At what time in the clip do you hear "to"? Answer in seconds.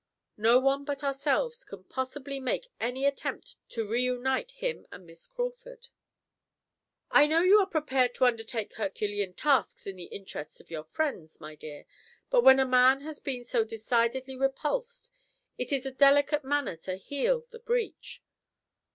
3.69-3.87, 8.15-8.25, 16.77-16.95